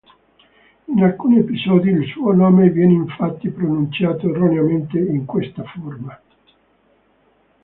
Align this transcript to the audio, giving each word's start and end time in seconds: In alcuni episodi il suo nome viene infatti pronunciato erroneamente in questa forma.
In 0.87 1.03
alcuni 1.03 1.37
episodi 1.37 1.89
il 1.91 2.07
suo 2.09 2.31
nome 2.33 2.71
viene 2.71 2.93
infatti 2.93 3.51
pronunciato 3.51 4.31
erroneamente 4.31 4.97
in 4.97 5.25
questa 5.25 5.63
forma. 5.63 6.19